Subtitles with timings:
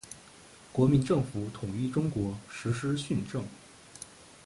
[0.71, 3.45] 国民政府统一中国，实施训政。